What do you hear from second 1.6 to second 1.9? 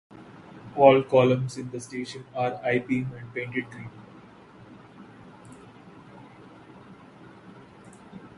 the